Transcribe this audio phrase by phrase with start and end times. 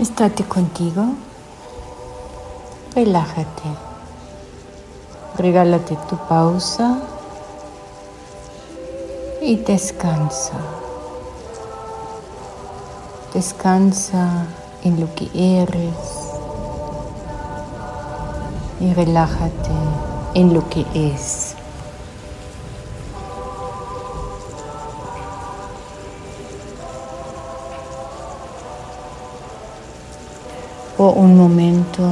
[0.00, 1.04] Estate contigo.
[2.96, 3.68] Relájate.
[5.38, 7.00] Regálate tu pausa
[9.40, 10.54] y descansa.
[13.32, 14.46] Descansa
[14.82, 15.94] en lo que eres
[18.80, 19.70] y relájate
[20.34, 21.54] en lo que es.
[30.96, 32.02] Por un momento.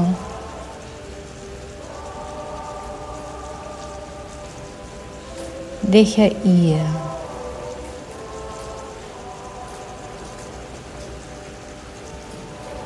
[5.82, 6.82] Deja ir.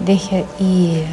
[0.00, 1.06] Deja ir.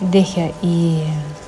[0.00, 1.45] Deja ir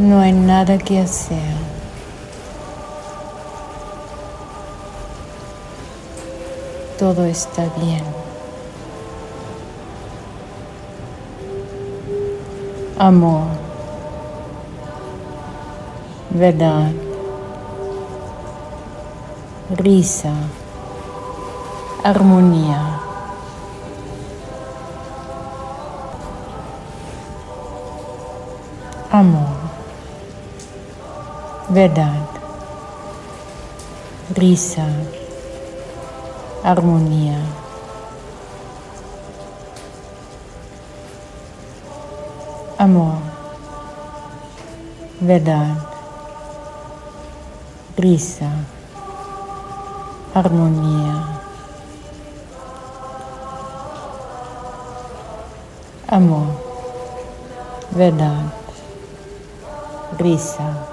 [0.00, 1.54] no hay nada que hacer.
[6.98, 8.02] Todo está bien.
[12.98, 13.44] Amor,
[16.30, 16.90] verdad,
[19.70, 20.32] risa,
[22.04, 23.00] armonía.
[29.10, 29.59] Amor,
[31.70, 32.40] vedanta,
[34.34, 34.82] risa,
[36.64, 37.38] harmonia.
[42.76, 43.22] Amor,
[45.20, 45.94] vedanta,
[47.96, 48.50] risa,
[50.34, 51.38] harmonia.
[56.08, 56.50] Amor,
[57.92, 58.50] verdade,
[60.18, 60.89] brisa.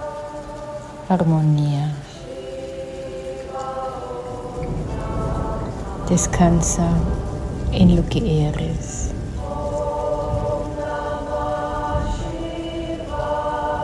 [1.10, 1.96] Armonía.
[6.10, 6.90] Descansa
[7.72, 9.12] en lo que eres.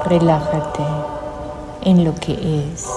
[0.06, 0.84] Relájate
[1.84, 2.88] en lo que es.